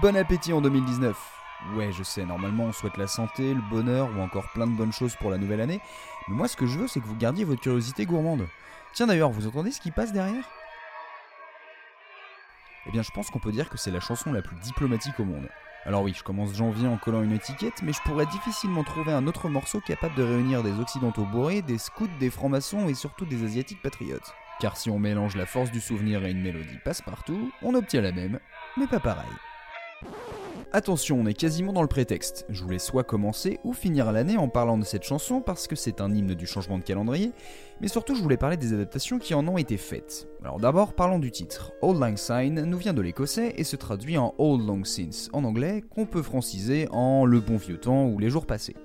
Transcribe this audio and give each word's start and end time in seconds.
Bon 0.00 0.16
appétit 0.16 0.54
en 0.54 0.62
2019 0.62 1.14
Ouais, 1.74 1.92
je 1.92 2.02
sais, 2.02 2.24
normalement 2.24 2.64
on 2.64 2.72
souhaite 2.72 2.96
la 2.96 3.06
santé, 3.06 3.52
le 3.52 3.60
bonheur 3.60 4.08
ou 4.16 4.22
encore 4.22 4.50
plein 4.52 4.66
de 4.66 4.74
bonnes 4.74 4.92
choses 4.92 5.14
pour 5.16 5.30
la 5.30 5.36
nouvelle 5.36 5.60
année, 5.60 5.80
mais 6.28 6.34
moi 6.34 6.48
ce 6.48 6.56
que 6.56 6.66
je 6.66 6.78
veux 6.78 6.88
c'est 6.88 6.98
que 6.98 7.06
vous 7.06 7.14
gardiez 7.14 7.44
votre 7.44 7.60
curiosité 7.60 8.06
gourmande. 8.06 8.48
Tiens 8.94 9.06
d'ailleurs, 9.06 9.30
vous 9.30 9.46
entendez 9.46 9.70
ce 9.70 9.82
qui 9.82 9.90
passe 9.90 10.12
derrière? 10.12 10.48
Eh 12.86 12.90
bien 12.90 13.02
je 13.02 13.10
pense 13.10 13.28
qu'on 13.30 13.38
peut 13.38 13.52
dire 13.52 13.68
que 13.68 13.76
c'est 13.76 13.90
la 13.90 14.00
chanson 14.00 14.32
la 14.32 14.40
plus 14.40 14.56
diplomatique 14.56 15.20
au 15.20 15.24
monde. 15.24 15.46
Alors 15.84 16.02
oui, 16.02 16.14
je 16.16 16.22
commence 16.22 16.54
janvier 16.56 16.88
en 16.88 16.96
collant 16.96 17.22
une 17.22 17.32
étiquette, 17.32 17.82
mais 17.82 17.92
je 17.92 18.00
pourrais 18.00 18.26
difficilement 18.26 18.84
trouver 18.84 19.12
un 19.12 19.26
autre 19.26 19.50
morceau 19.50 19.80
capable 19.80 20.14
de 20.14 20.22
réunir 20.22 20.62
des 20.62 20.80
occidentaux 20.80 21.26
bourrés, 21.26 21.60
des 21.60 21.78
scouts, 21.78 22.08
des 22.18 22.30
francs-maçons 22.30 22.88
et 22.88 22.94
surtout 22.94 23.26
des 23.26 23.44
asiatiques 23.44 23.82
patriotes. 23.82 24.34
Car 24.58 24.78
si 24.78 24.88
on 24.88 24.98
mélange 24.98 25.36
la 25.36 25.46
force 25.46 25.70
du 25.70 25.80
souvenir 25.80 26.24
et 26.24 26.30
une 26.30 26.40
mélodie 26.40 26.78
passe-partout, 26.82 27.52
on 27.60 27.74
obtient 27.74 28.00
la 28.00 28.12
même, 28.12 28.40
mais 28.78 28.86
pas 28.86 29.00
pareil. 29.00 29.30
Attention, 30.74 31.20
on 31.20 31.26
est 31.26 31.34
quasiment 31.34 31.74
dans 31.74 31.82
le 31.82 31.86
prétexte. 31.86 32.46
Je 32.48 32.62
voulais 32.62 32.78
soit 32.78 33.04
commencer 33.04 33.60
ou 33.62 33.74
finir 33.74 34.10
l'année 34.10 34.38
en 34.38 34.48
parlant 34.48 34.78
de 34.78 34.86
cette 34.86 35.02
chanson 35.02 35.42
parce 35.42 35.66
que 35.66 35.76
c'est 35.76 36.00
un 36.00 36.10
hymne 36.10 36.32
du 36.32 36.46
changement 36.46 36.78
de 36.78 36.82
calendrier, 36.82 37.32
mais 37.82 37.88
surtout 37.88 38.14
je 38.14 38.22
voulais 38.22 38.38
parler 38.38 38.56
des 38.56 38.72
adaptations 38.72 39.18
qui 39.18 39.34
en 39.34 39.46
ont 39.46 39.58
été 39.58 39.76
faites. 39.76 40.28
Alors 40.42 40.58
d'abord 40.58 40.94
parlons 40.94 41.18
du 41.18 41.30
titre. 41.30 41.72
Old 41.82 42.00
Lang 42.00 42.16
Syne 42.16 42.62
nous 42.62 42.78
vient 42.78 42.94
de 42.94 43.02
l'écossais 43.02 43.52
et 43.58 43.64
se 43.64 43.76
traduit 43.76 44.16
en 44.16 44.34
Old 44.38 44.66
Long 44.66 44.82
Since 44.82 45.28
en 45.34 45.44
anglais, 45.44 45.84
qu'on 45.90 46.06
peut 46.06 46.22
franciser 46.22 46.88
en 46.90 47.26
le 47.26 47.40
bon 47.40 47.58
vieux 47.58 47.76
temps 47.76 48.06
ou 48.06 48.18
les 48.18 48.30
jours 48.30 48.46
passés. 48.46 48.76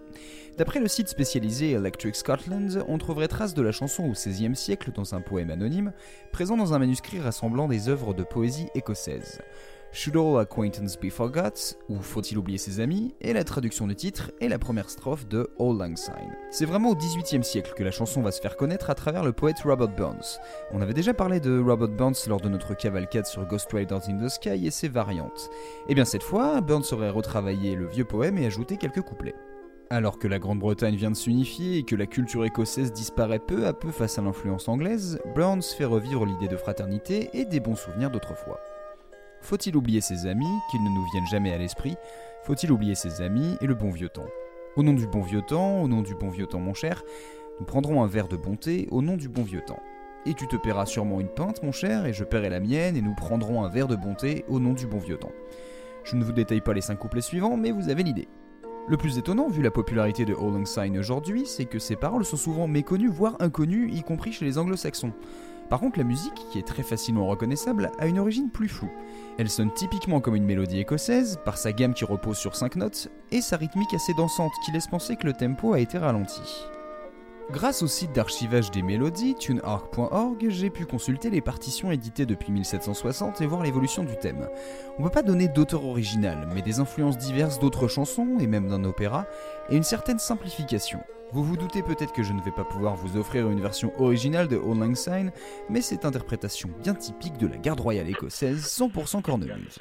D'après 0.57 0.81
le 0.81 0.89
site 0.89 1.07
spécialisé 1.07 1.71
Electric 1.71 2.17
Scotland, 2.17 2.83
on 2.89 2.97
trouverait 2.97 3.29
trace 3.29 3.53
de 3.53 3.61
la 3.61 3.71
chanson 3.71 4.03
au 4.03 4.11
XVIe 4.11 4.57
siècle 4.57 4.91
dans 4.93 5.15
un 5.15 5.21
poème 5.21 5.51
anonyme, 5.51 5.93
présent 6.33 6.57
dans 6.57 6.73
un 6.73 6.79
manuscrit 6.79 7.21
rassemblant 7.21 7.69
des 7.69 7.87
œuvres 7.87 8.13
de 8.13 8.23
poésie 8.23 8.67
écossaise. 8.75 9.39
Should 9.97 10.15
All 10.15 10.39
Acquaintance 10.39 10.95
Be 10.95 11.09
Forgot 11.09 11.75
ou 11.89 11.97
Faut-il 11.97 12.37
oublier 12.37 12.59
ses 12.59 12.79
amis 12.79 13.15
est 13.19 13.33
la 13.33 13.43
traduction 13.43 13.87
du 13.87 13.95
titre 13.95 14.29
et 14.39 14.47
la 14.47 14.59
première 14.59 14.91
strophe 14.91 15.27
de 15.27 15.49
All 15.59 15.75
Lang 15.75 15.97
Syne. 15.97 16.35
C'est 16.51 16.65
vraiment 16.65 16.91
au 16.91 16.95
XVIIIe 16.95 17.43
siècle 17.43 17.73
que 17.75 17.83
la 17.83 17.89
chanson 17.89 18.21
va 18.21 18.31
se 18.31 18.39
faire 18.39 18.57
connaître 18.57 18.91
à 18.91 18.93
travers 18.93 19.23
le 19.23 19.33
poète 19.33 19.61
Robert 19.65 19.87
Burns. 19.87 20.37
On 20.71 20.81
avait 20.81 20.93
déjà 20.93 21.15
parlé 21.15 21.39
de 21.39 21.59
Robert 21.59 21.87
Burns 21.87 22.27
lors 22.27 22.39
de 22.39 22.47
notre 22.47 22.75
cavalcade 22.75 23.25
sur 23.25 23.43
Ghost 23.47 23.73
Riders 23.73 24.07
in 24.07 24.23
the 24.23 24.29
Sky 24.29 24.67
et 24.67 24.69
ses 24.69 24.87
variantes. 24.87 25.49
Et 25.87 25.93
eh 25.93 25.95
bien 25.95 26.05
cette 26.05 26.21
fois, 26.21 26.61
Burns 26.61 26.93
aurait 26.93 27.09
retravaillé 27.09 27.73
le 27.73 27.87
vieux 27.87 28.05
poème 28.05 28.37
et 28.37 28.45
ajouté 28.45 28.77
quelques 28.77 29.01
couplets. 29.01 29.35
Alors 29.89 30.19
que 30.19 30.27
la 30.27 30.37
Grande-Bretagne 30.37 30.95
vient 30.95 31.09
de 31.09 31.15
s'unifier 31.15 31.79
et 31.79 31.83
que 31.83 31.95
la 31.95 32.05
culture 32.05 32.45
écossaise 32.45 32.93
disparaît 32.93 33.39
peu 33.39 33.65
à 33.65 33.73
peu 33.73 33.89
face 33.89 34.19
à 34.19 34.21
l'influence 34.21 34.67
anglaise, 34.67 35.19
Burns 35.33 35.63
fait 35.75 35.85
revivre 35.85 36.23
l'idée 36.23 36.47
de 36.47 36.57
fraternité 36.57 37.31
et 37.33 37.45
des 37.45 37.59
bons 37.59 37.75
souvenirs 37.75 38.11
d'autrefois. 38.11 38.59
Faut-il 39.41 39.75
oublier 39.75 40.01
ses 40.01 40.25
amis, 40.25 40.45
qu'ils 40.71 40.83
ne 40.83 40.89
nous 40.89 41.05
viennent 41.11 41.27
jamais 41.27 41.53
à 41.53 41.57
l'esprit? 41.57 41.95
Faut-il 42.43 42.71
oublier 42.71 42.95
ses 42.95 43.21
amis 43.21 43.57
et 43.61 43.67
le 43.67 43.75
bon 43.75 43.89
vieux 43.89 44.09
temps? 44.09 44.27
Au 44.75 44.83
nom 44.83 44.93
du 44.93 45.07
bon 45.07 45.21
vieux 45.21 45.41
temps, 45.41 45.81
au 45.81 45.87
nom 45.87 46.01
du 46.01 46.15
bon 46.15 46.29
vieux 46.29 46.47
temps 46.47 46.59
mon 46.59 46.73
cher, 46.73 47.03
nous 47.59 47.65
prendrons 47.65 48.03
un 48.03 48.07
verre 48.07 48.27
de 48.27 48.37
bonté 48.37 48.87
au 48.91 49.01
nom 49.01 49.17
du 49.17 49.29
bon 49.29 49.43
vieux 49.43 49.61
temps. 49.61 49.79
Et 50.25 50.33
tu 50.33 50.47
te 50.47 50.55
paieras 50.55 50.85
sûrement 50.85 51.19
une 51.19 51.29
pinte 51.29 51.63
mon 51.63 51.71
cher, 51.71 52.05
et 52.05 52.13
je 52.13 52.23
paierai 52.23 52.49
la 52.49 52.59
mienne, 52.59 52.97
et 52.97 53.01
nous 53.01 53.15
prendrons 53.15 53.63
un 53.63 53.69
verre 53.69 53.87
de 53.87 53.95
bonté 53.95 54.43
au 54.47 54.59
nom 54.59 54.73
du 54.73 54.85
bon 54.85 54.99
vieux 54.99 55.17
temps. 55.17 55.31
Je 56.03 56.15
ne 56.15 56.23
vous 56.23 56.31
détaille 56.31 56.61
pas 56.61 56.73
les 56.73 56.81
cinq 56.81 56.97
couplets 56.97 57.21
suivants, 57.21 57.57
mais 57.57 57.71
vous 57.71 57.89
avez 57.89 58.03
l'idée. 58.03 58.27
Le 58.89 58.97
plus 58.97 59.17
étonnant, 59.17 59.49
vu 59.49 59.61
la 59.61 59.71
popularité 59.71 60.23
de 60.23 60.33
All 60.33 60.65
Syne 60.65 60.97
aujourd'hui, 60.97 61.45
c'est 61.45 61.65
que 61.65 61.79
ces 61.79 61.95
paroles 61.97 62.23
sont 62.23 62.37
souvent 62.37 62.67
méconnues, 62.67 63.09
voire 63.09 63.35
inconnues, 63.39 63.91
y 63.91 64.01
compris 64.01 64.31
chez 64.31 64.45
les 64.45 64.57
anglo-saxons. 64.57 65.11
Par 65.69 65.79
contre, 65.79 65.97
la 65.97 66.05
musique, 66.05 66.45
qui 66.51 66.59
est 66.59 66.67
très 66.67 66.83
facilement 66.83 67.27
reconnaissable, 67.27 67.91
a 67.99 68.07
une 68.07 68.19
origine 68.19 68.49
plus 68.49 68.69
floue. 68.69 68.91
Elle 69.37 69.49
sonne 69.49 69.73
typiquement 69.73 70.21
comme 70.21 70.35
une 70.35 70.45
mélodie 70.45 70.79
écossaise, 70.79 71.39
par 71.43 71.57
sa 71.57 71.73
gamme 71.73 71.93
qui 71.93 72.05
repose 72.05 72.37
sur 72.37 72.55
5 72.55 72.77
notes, 72.77 73.09
et 73.31 73.41
sa 73.41 73.57
rythmique 73.57 73.93
assez 73.93 74.13
dansante 74.13 74.53
qui 74.63 74.71
laisse 74.71 74.87
penser 74.87 75.17
que 75.17 75.27
le 75.27 75.33
tempo 75.33 75.73
a 75.73 75.79
été 75.79 75.97
ralenti. 75.97 76.41
Grâce 77.49 77.81
au 77.81 77.87
site 77.87 78.11
d'archivage 78.11 78.71
des 78.71 78.81
mélodies, 78.81 79.33
tunearc.org, 79.35 80.47
j'ai 80.49 80.69
pu 80.69 80.85
consulter 80.85 81.29
les 81.29 81.39
partitions 81.39 81.91
éditées 81.91 82.25
depuis 82.25 82.51
1760 82.51 83.39
et 83.39 83.45
voir 83.45 83.63
l'évolution 83.63 84.03
du 84.03 84.17
thème. 84.17 84.49
On 84.97 85.03
ne 85.03 85.07
peut 85.07 85.13
pas 85.13 85.23
donner 85.23 85.47
d'auteur 85.47 85.85
original, 85.85 86.49
mais 86.53 86.61
des 86.61 86.81
influences 86.81 87.17
diverses 87.17 87.59
d'autres 87.59 87.87
chansons, 87.87 88.37
et 88.39 88.47
même 88.47 88.67
d'un 88.67 88.83
opéra, 88.83 89.27
et 89.69 89.77
une 89.77 89.83
certaine 89.83 90.19
simplification. 90.19 90.99
Vous 91.33 91.43
vous 91.43 91.57
doutez 91.57 91.83
peut-être 91.83 92.13
que 92.13 92.23
je 92.23 92.31
ne 92.31 92.41
vais 92.41 92.51
pas 92.51 92.63
pouvoir 92.63 92.95
vous 92.95 93.17
offrir 93.17 93.49
une 93.49 93.59
version 93.59 93.91
originale 93.99 94.47
de 94.47 94.55
Old 94.55 94.79
Lang 94.79 94.95
Syne, 94.95 95.31
mais 95.69 95.81
cette 95.81 96.05
interprétation 96.05 96.69
bien 96.81 96.93
typique 96.93 97.37
de 97.37 97.47
la 97.47 97.57
garde 97.57 97.81
royale 97.81 98.09
écossaise 98.09 98.65
100% 98.65 99.21
cornemuse. 99.21 99.79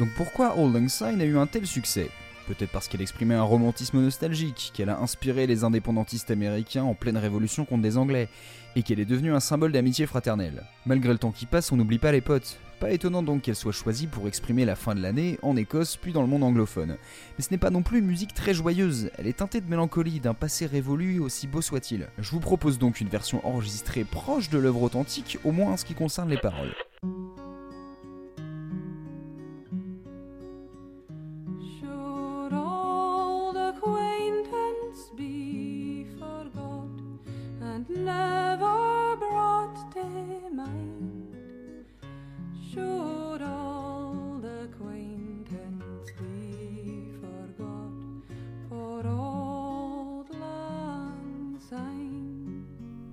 Donc 0.00 0.08
pourquoi 0.16 0.58
Old 0.58 0.72
Lang 0.72 0.88
Syne 0.88 1.20
a 1.20 1.26
eu 1.26 1.36
un 1.36 1.46
tel 1.46 1.66
succès? 1.66 2.08
Peut-être 2.46 2.70
parce 2.70 2.88
qu'elle 2.88 3.02
exprimait 3.02 3.34
un 3.34 3.42
romantisme 3.42 4.00
nostalgique, 4.00 4.72
qu'elle 4.74 4.88
a 4.88 4.98
inspiré 4.98 5.46
les 5.46 5.62
indépendantistes 5.62 6.30
américains 6.30 6.84
en 6.84 6.94
pleine 6.94 7.18
révolution 7.18 7.66
contre 7.66 7.82
des 7.82 7.98
Anglais, 7.98 8.30
et 8.76 8.82
qu'elle 8.82 8.98
est 8.98 9.04
devenue 9.04 9.34
un 9.34 9.40
symbole 9.40 9.72
d'amitié 9.72 10.06
fraternelle. 10.06 10.64
Malgré 10.86 11.12
le 11.12 11.18
temps 11.18 11.32
qui 11.32 11.44
passe, 11.44 11.70
on 11.70 11.76
n'oublie 11.76 11.98
pas 11.98 12.12
les 12.12 12.22
potes. 12.22 12.58
Pas 12.80 12.92
étonnant 12.92 13.22
donc 13.22 13.42
qu'elle 13.42 13.54
soit 13.54 13.72
choisie 13.72 14.06
pour 14.06 14.26
exprimer 14.26 14.64
la 14.64 14.74
fin 14.74 14.94
de 14.94 15.02
l'année 15.02 15.38
en 15.42 15.54
Écosse 15.54 15.98
puis 15.98 16.14
dans 16.14 16.22
le 16.22 16.28
monde 16.28 16.44
anglophone. 16.44 16.96
Mais 17.36 17.44
ce 17.44 17.50
n'est 17.50 17.58
pas 17.58 17.68
non 17.68 17.82
plus 17.82 17.98
une 17.98 18.06
musique 18.06 18.32
très 18.32 18.54
joyeuse, 18.54 19.10
elle 19.18 19.26
est 19.26 19.36
teintée 19.36 19.60
de 19.60 19.68
mélancolie, 19.68 20.18
d'un 20.18 20.32
passé 20.32 20.64
révolu 20.64 21.20
aussi 21.20 21.46
beau 21.46 21.60
soit-il. 21.60 22.08
Je 22.18 22.30
vous 22.30 22.40
propose 22.40 22.78
donc 22.78 23.02
une 23.02 23.08
version 23.08 23.46
enregistrée 23.46 24.04
proche 24.04 24.48
de 24.48 24.56
l'œuvre 24.56 24.82
authentique, 24.82 25.38
au 25.44 25.52
moins 25.52 25.72
en 25.72 25.76
ce 25.76 25.84
qui 25.84 25.92
concerne 25.92 26.30
les 26.30 26.38
paroles. 26.38 26.74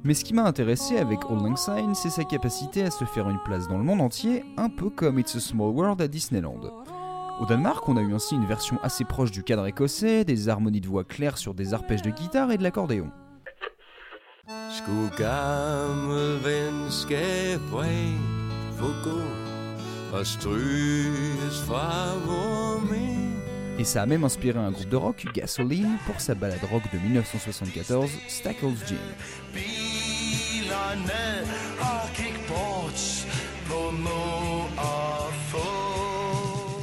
Mais 0.03 0.13
ce 0.13 0.23
qui 0.23 0.33
m'a 0.33 0.43
intéressé 0.43 0.97
avec 0.97 1.29
Old 1.29 1.41
Lang 1.41 1.57
Syne, 1.57 1.95
c'est 1.95 2.09
sa 2.09 2.23
capacité 2.23 2.83
à 2.83 2.91
se 2.91 3.05
faire 3.05 3.29
une 3.29 3.39
place 3.43 3.67
dans 3.67 3.77
le 3.77 3.83
monde 3.83 4.01
entier, 4.01 4.43
un 4.57 4.69
peu 4.69 4.89
comme 4.89 5.19
It's 5.19 5.35
a 5.35 5.39
Small 5.39 5.69
World 5.69 6.01
à 6.01 6.07
Disneyland. 6.07 6.61
Au 7.39 7.45
Danemark, 7.45 7.87
on 7.87 7.97
a 7.97 8.01
eu 8.01 8.13
ainsi 8.13 8.35
une 8.35 8.45
version 8.45 8.79
assez 8.81 9.03
proche 9.03 9.31
du 9.31 9.43
cadre 9.43 9.67
écossais, 9.67 10.23
des 10.23 10.49
harmonies 10.49 10.81
de 10.81 10.87
voix 10.87 11.03
claires 11.03 11.37
sur 11.37 11.53
des 11.53 11.73
arpèges 11.73 12.01
de 12.01 12.09
guitare 12.09 12.51
et 12.51 12.57
de 12.57 12.63
l'accordéon. 12.63 13.11
Et 23.79 23.83
ça 23.83 24.01
a 24.01 24.05
même 24.05 24.23
inspiré 24.23 24.57
un 24.57 24.71
groupe 24.71 24.89
de 24.89 24.95
rock, 24.95 25.25
Gasoline, 25.33 25.97
pour 26.07 26.19
sa 26.19 26.33
balade 26.33 26.63
rock 26.71 26.83
de 26.91 26.97
1974, 26.97 28.09
Stackles 28.27 28.73
Gin. 28.87 28.97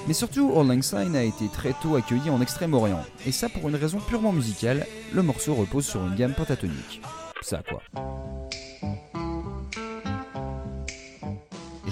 Mais 0.06 0.14
surtout, 0.14 0.52
All 0.56 0.68
Lang 0.68 0.82
Syne 0.82 1.16
a 1.16 1.24
été 1.24 1.48
très 1.48 1.72
tôt 1.82 1.96
accueilli 1.96 2.30
en 2.30 2.40
Extrême-Orient, 2.40 3.02
et 3.26 3.32
ça 3.32 3.48
pour 3.48 3.68
une 3.68 3.76
raison 3.76 3.98
purement 3.98 4.32
musicale, 4.32 4.86
le 5.12 5.22
morceau 5.22 5.54
repose 5.54 5.86
sur 5.86 6.06
une 6.06 6.14
gamme 6.14 6.34
pentatonique. 6.34 7.00
Ça 7.40 7.62
quoi. 7.68 7.82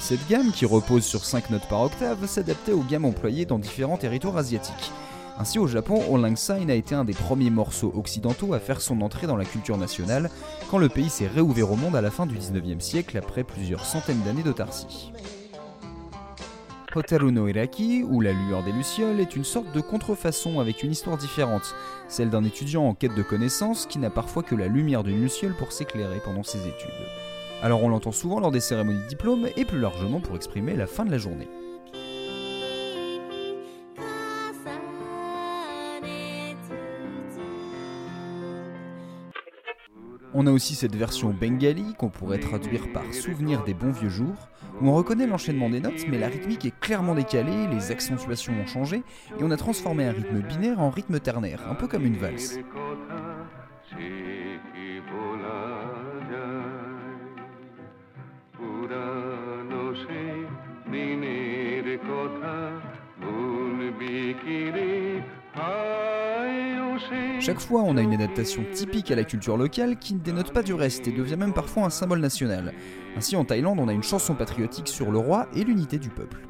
Cette 0.02 0.26
gamme, 0.28 0.50
qui 0.50 0.66
repose 0.66 1.04
sur 1.04 1.24
5 1.24 1.50
notes 1.50 1.68
par 1.68 1.82
octave, 1.82 2.26
s'adaptait 2.26 2.72
aux 2.72 2.82
gammes 2.82 3.04
employées 3.04 3.46
dans 3.46 3.60
différents 3.60 3.96
territoires 3.96 4.36
asiatiques. 4.36 4.90
Ainsi, 5.38 5.60
au 5.60 5.68
Japon, 5.68 6.16
Lang 6.16 6.36
Syne 6.36 6.72
a 6.72 6.74
été 6.74 6.96
un 6.96 7.04
des 7.04 7.14
premiers 7.14 7.50
morceaux 7.50 7.92
occidentaux 7.94 8.52
à 8.52 8.58
faire 8.58 8.80
son 8.80 9.00
entrée 9.00 9.28
dans 9.28 9.36
la 9.36 9.44
culture 9.44 9.78
nationale 9.78 10.28
quand 10.72 10.78
le 10.78 10.88
pays 10.88 11.08
s'est 11.08 11.28
réouvert 11.28 11.70
au 11.70 11.76
monde 11.76 11.94
à 11.94 12.00
la 12.00 12.10
fin 12.10 12.26
du 12.26 12.36
19e 12.36 12.80
siècle 12.80 13.16
après 13.16 13.44
plusieurs 13.44 13.84
centaines 13.84 14.20
d'années 14.22 14.42
d'autarcie. 14.42 15.12
Hotaru 16.96 17.30
no 17.30 17.46
Iraki, 17.46 18.02
ou 18.02 18.20
La 18.20 18.32
lueur 18.32 18.64
des 18.64 18.72
Lucioles, 18.72 19.20
est 19.20 19.36
une 19.36 19.44
sorte 19.44 19.72
de 19.72 19.80
contrefaçon 19.80 20.58
avec 20.58 20.82
une 20.82 20.90
histoire 20.90 21.16
différente, 21.16 21.76
celle 22.08 22.28
d'un 22.28 22.42
étudiant 22.42 22.88
en 22.88 22.94
quête 22.94 23.14
de 23.14 23.22
connaissances 23.22 23.86
qui 23.86 24.00
n'a 24.00 24.10
parfois 24.10 24.42
que 24.42 24.56
la 24.56 24.66
lumière 24.66 25.04
d'une 25.04 25.22
luciole 25.22 25.54
pour 25.54 25.70
s'éclairer 25.70 26.18
pendant 26.24 26.42
ses 26.42 26.58
études. 26.58 26.90
Alors 27.62 27.84
on 27.84 27.88
l'entend 27.88 28.10
souvent 28.10 28.40
lors 28.40 28.50
des 28.50 28.58
cérémonies 28.58 29.02
de 29.04 29.06
diplôme 29.06 29.46
et 29.56 29.64
plus 29.64 29.78
largement 29.78 30.18
pour 30.18 30.34
exprimer 30.34 30.74
la 30.74 30.88
fin 30.88 31.04
de 31.04 31.12
la 31.12 31.18
journée. 31.18 31.48
On 40.34 40.46
a 40.46 40.50
aussi 40.50 40.74
cette 40.74 40.96
version 40.96 41.30
bengali 41.30 41.94
qu'on 41.94 42.08
pourrait 42.08 42.40
traduire 42.40 42.90
par 42.92 43.04
souvenir 43.14 43.62
des 43.62 43.74
bons 43.74 43.92
vieux 43.92 44.08
jours, 44.08 44.48
où 44.80 44.88
on 44.88 44.94
reconnaît 44.94 45.26
l'enchaînement 45.26 45.70
des 45.70 45.78
notes, 45.78 46.08
mais 46.08 46.18
la 46.18 46.28
rythmique 46.28 46.64
est 46.64 46.80
clairement 46.80 47.14
décalée, 47.14 47.68
les 47.68 47.92
accentuations 47.92 48.54
ont 48.54 48.66
changé, 48.66 49.02
et 49.38 49.42
on 49.42 49.50
a 49.50 49.56
transformé 49.56 50.06
un 50.06 50.12
rythme 50.12 50.40
binaire 50.40 50.80
en 50.80 50.90
rythme 50.90 51.20
ternaire, 51.20 51.60
un 51.70 51.74
peu 51.74 51.86
comme 51.86 52.06
une 52.06 52.16
valse. 52.16 52.58
Chaque 67.44 67.58
fois, 67.58 67.82
on 67.82 67.96
a 67.96 68.00
une 68.02 68.12
adaptation 68.12 68.62
typique 68.72 69.10
à 69.10 69.16
la 69.16 69.24
culture 69.24 69.56
locale 69.56 69.98
qui 69.98 70.14
ne 70.14 70.20
dénote 70.20 70.52
pas 70.52 70.62
du 70.62 70.74
reste 70.74 71.08
et 71.08 71.10
devient 71.10 71.34
même 71.36 71.52
parfois 71.52 71.82
un 71.82 71.90
symbole 71.90 72.20
national. 72.20 72.72
Ainsi, 73.16 73.34
en 73.34 73.44
Thaïlande, 73.44 73.80
on 73.80 73.88
a 73.88 73.92
une 73.92 74.04
chanson 74.04 74.36
patriotique 74.36 74.86
sur 74.86 75.10
le 75.10 75.18
roi 75.18 75.48
et 75.56 75.64
l'unité 75.64 75.98
du 75.98 76.08
peuple. 76.08 76.46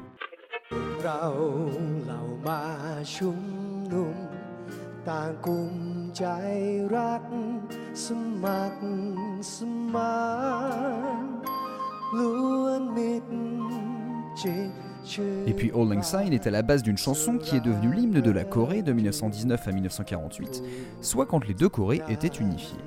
Et 15.47 15.53
puis 15.53 15.71
All 15.75 15.89
Lang 15.89 16.03
Syne 16.03 16.33
est 16.33 16.47
à 16.47 16.51
la 16.51 16.61
base 16.61 16.83
d'une 16.83 16.97
chanson 16.97 17.37
qui 17.37 17.55
est 17.55 17.61
devenue 17.61 17.93
l'hymne 17.93 18.21
de 18.21 18.31
la 18.31 18.45
Corée 18.45 18.81
de 18.81 18.93
1919 18.93 19.67
à 19.67 19.71
1948, 19.71 20.63
soit 21.01 21.25
quand 21.25 21.45
les 21.45 21.53
deux 21.53 21.69
Corées 21.69 22.01
étaient 22.09 22.27
unifiées. 22.27 22.77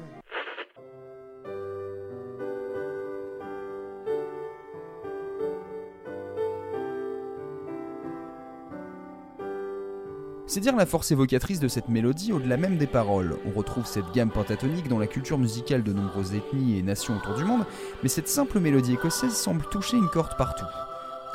C'est 10.49 10.61
dire 10.61 10.77
la 10.77 10.87
force 10.87 11.11
évocatrice 11.11 11.61
de 11.61 11.69
cette 11.69 11.89
mélodie 11.89 12.33
au-delà 12.33 12.57
même 12.57 12.79
des 12.79 12.87
paroles. 12.87 13.37
On 13.45 13.51
retrouve 13.51 13.85
cette 13.85 14.11
gamme 14.15 14.31
pentatonique 14.31 14.89
dans 14.89 14.99
la 14.99 15.09
culture 15.09 15.39
musicale 15.39 15.83
de 15.83 15.93
nombreuses 15.93 16.35
ethnies 16.35 16.79
et 16.79 16.83
nations 16.83 17.17
autour 17.17 17.35
du 17.35 17.45
monde, 17.45 17.67
mais 18.03 18.09
cette 18.09 18.29
simple 18.29 18.61
mélodie 18.61 18.95
écossaise 18.95 19.35
semble 19.35 19.67
toucher 19.71 19.97
une 19.99 20.09
corde 20.09 20.37
partout. 20.39 20.65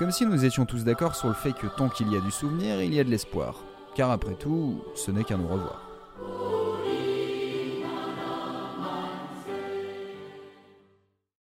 Comme 0.02 0.10
si 0.10 0.26
nous 0.26 0.46
étions 0.46 0.66
tous 0.66 0.84
d'accord 0.84 1.14
sur 1.14 1.28
le 1.28 1.36
fait 1.36 1.54
que 1.54 1.68
tant 1.68 1.88
qu'il 1.88 2.12
y 2.12 2.18
a 2.18 2.22
du 2.22 2.32
souvenir, 2.32 2.82
il 2.82 2.92
y 2.92 3.00
a 3.00 3.04
de 3.04 3.12
l'espoir. 3.12 3.64
Car 3.94 4.10
après 4.10 4.34
tout, 4.34 4.82
ce 4.96 5.12
n'est 5.12 5.24
qu'un 5.24 5.40
au 5.40 5.48
revoir. 5.48 5.91